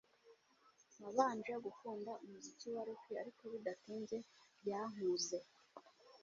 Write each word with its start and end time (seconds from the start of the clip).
Nabanje 0.99 1.53
gukunda 1.65 2.11
umuziki 2.23 2.67
wa 2.75 2.81
rock 2.87 3.03
ariko 3.21 3.43
bidatinze 3.53 4.17
byankuze 4.61 5.37